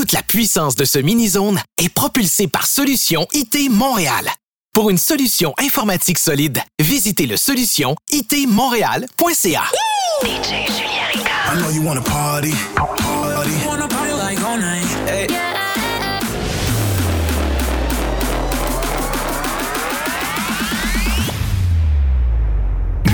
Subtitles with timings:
[0.00, 4.30] Toute la puissance de ce mini-zone est propulsée par Solution IT Montréal.
[4.72, 9.62] Pour une solution informatique solide, visitez le solution itmontréal.ca.
[10.24, 11.52] DJ Julien Ricard.
[11.52, 12.54] I know you wanna party.
[12.76, 13.50] Party.
[13.66, 14.86] Wanna party like all night.
[15.06, 15.26] Hey.
[15.28, 15.60] Yeah.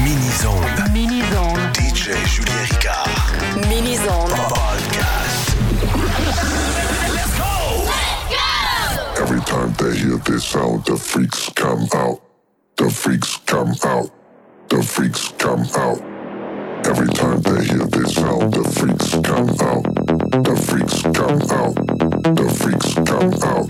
[0.05, 0.93] Mini-zone.
[0.93, 1.73] Mini-zone.
[1.73, 3.67] DJ Julien Ricard.
[3.69, 4.66] Mini-zone.
[9.79, 12.21] they hear this sound, the freaks come out,
[12.77, 14.11] the freaks come out,
[14.69, 16.01] the freaks come out.
[16.87, 19.85] Every time they hear this sound, the freaks come out,
[20.45, 21.75] the freaks come out,
[22.37, 23.69] the freaks come out.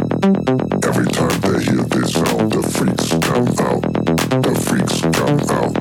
[0.85, 3.83] Every time they hear this sound, the freaks come out,
[4.43, 5.75] the freaks come out,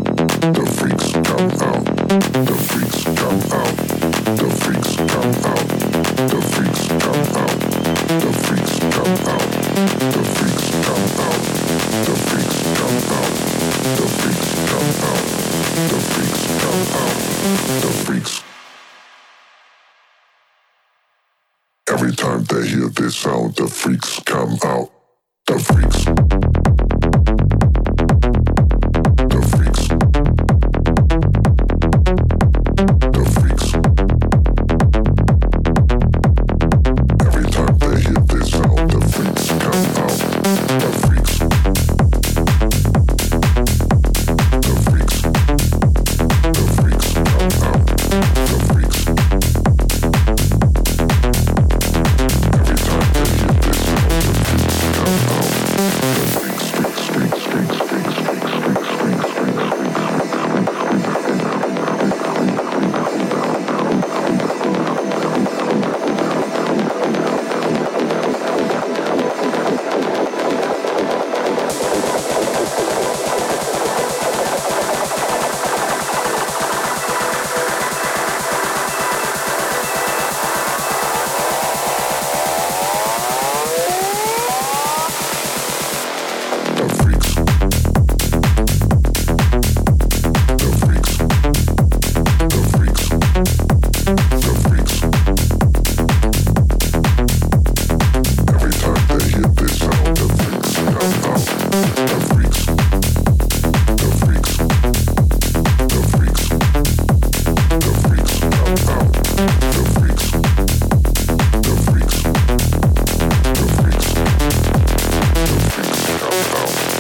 [0.54, 1.86] the freaks come out,
[2.46, 3.85] the freaks come out.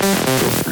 [0.05, 0.64] Thank you.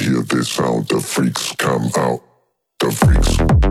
[0.00, 2.22] hear this sound, the freaks come out.
[2.78, 3.69] The freaks.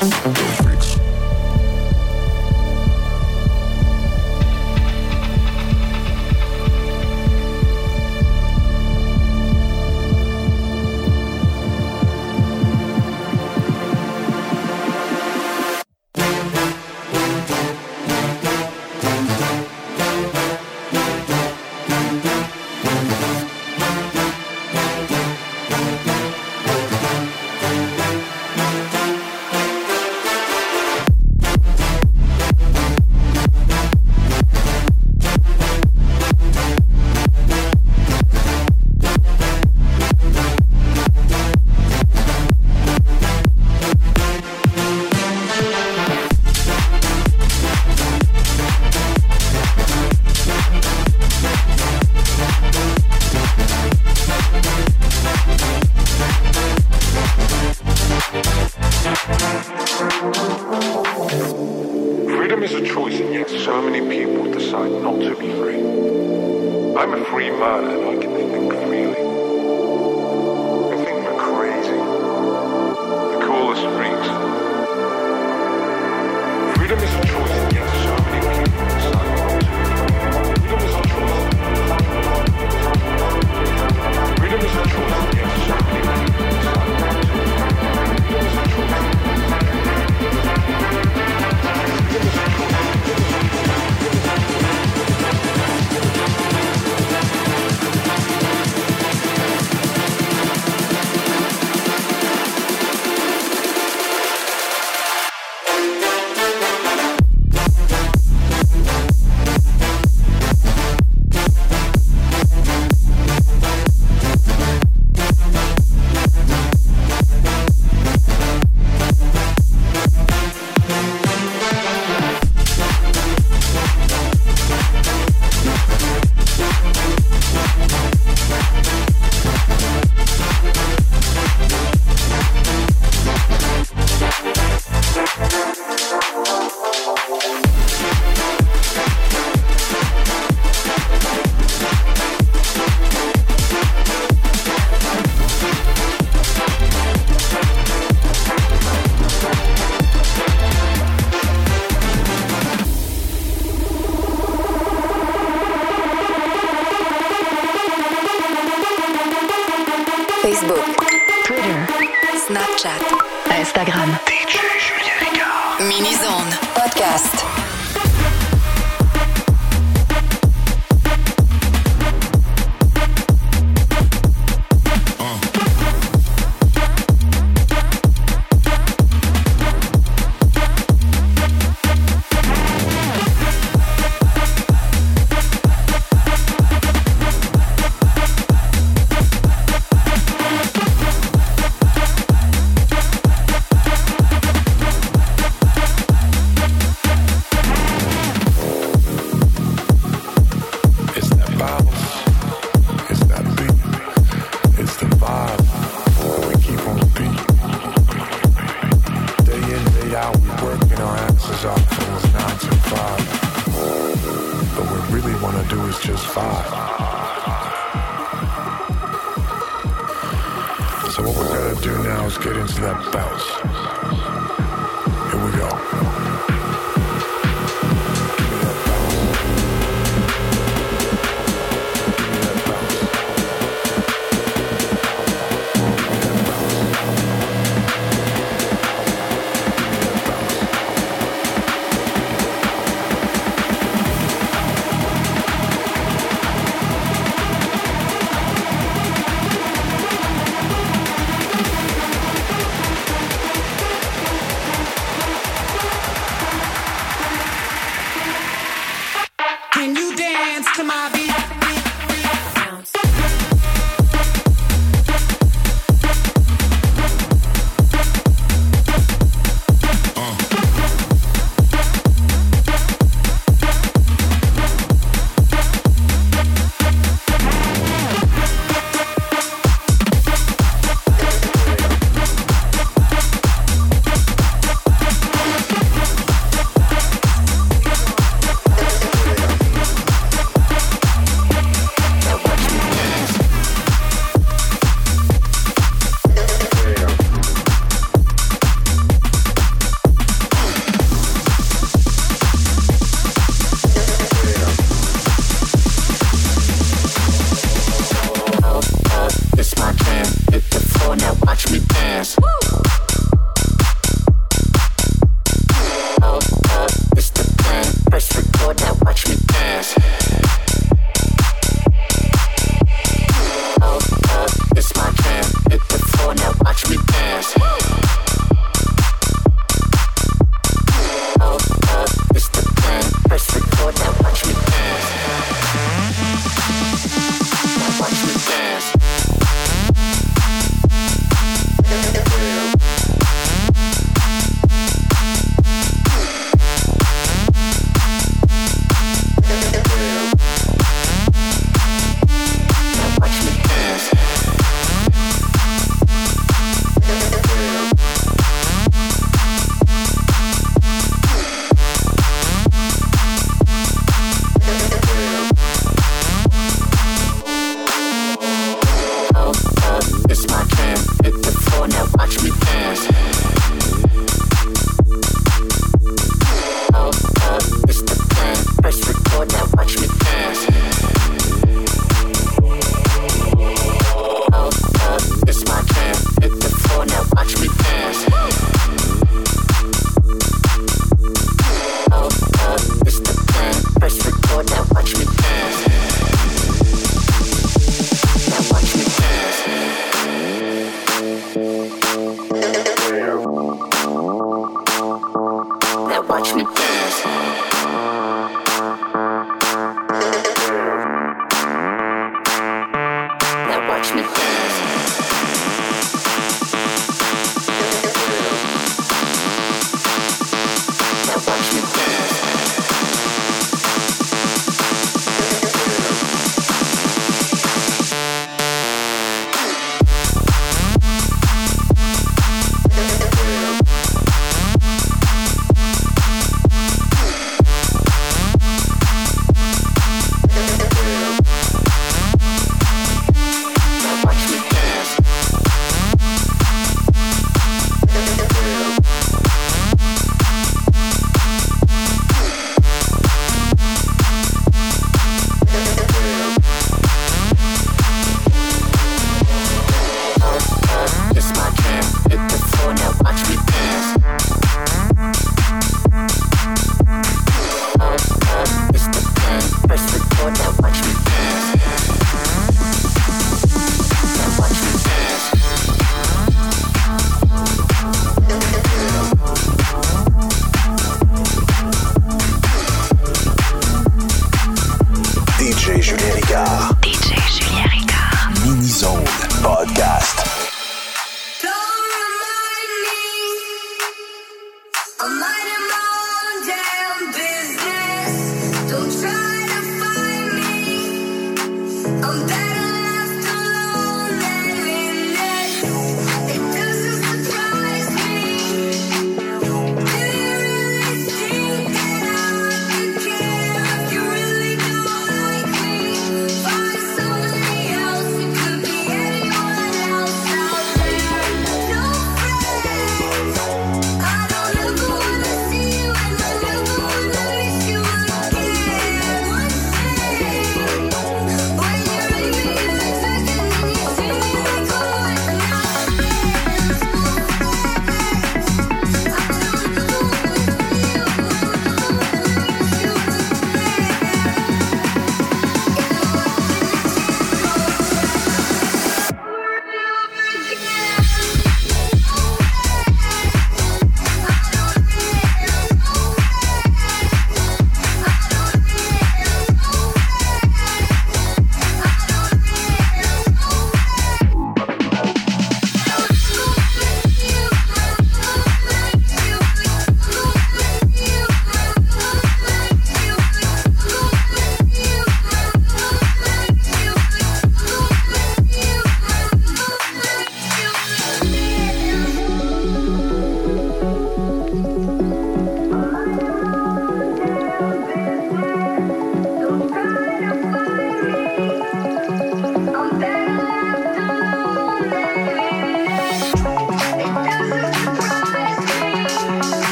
[0.00, 0.49] Thank you.
[64.80, 65.80] decide not to be free.
[66.96, 69.19] I'm a free man and I can think freely.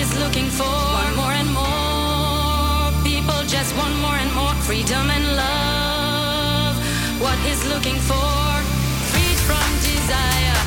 [0.00, 0.64] is looking for
[1.16, 6.76] more and more people just want more and more freedom and love.
[7.20, 8.38] What is looking for?
[9.10, 10.57] Freed from desire.